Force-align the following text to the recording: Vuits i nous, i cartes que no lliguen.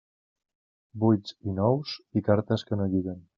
Vuits 1.03 1.35
i 1.51 1.53
nous, 1.59 1.93
i 2.21 2.25
cartes 2.31 2.67
que 2.71 2.81
no 2.81 2.89
lliguen. 2.97 3.23